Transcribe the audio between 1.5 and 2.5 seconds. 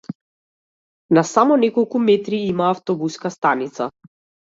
неколку метри